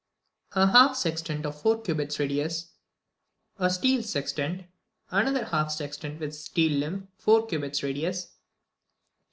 [0.55, 0.63] 10.
[0.63, 2.71] A half sextant, of four cubits radius.
[3.59, 3.67] 11.
[3.67, 4.65] A steel sextant.
[5.09, 5.21] 12.
[5.27, 8.31] Another half sextant, with steel limb, four cubits radius.